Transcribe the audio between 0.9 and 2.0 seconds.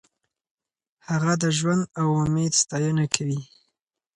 هغه د ژوند